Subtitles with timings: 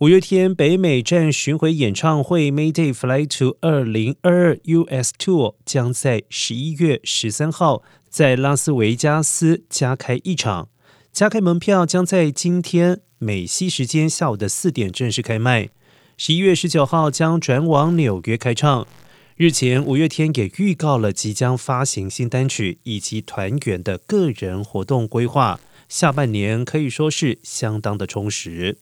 [0.00, 10.68] 五月天北美站巡回演唱会《Mayday Fly to 二零二二 US Tour》将在十一月十三号在拉斯维加斯加开一场，
[11.12, 15.70] 加开门票将在今天美西时间下午的四点正式开卖。
[16.16, 18.86] 十一月十九号将转往纽约开唱。
[19.34, 25.58] 日前，五月天也预告了即将发行新单曲以及团员的个人活动规划，
[25.88, 28.78] 下半年可以说是相当的充实。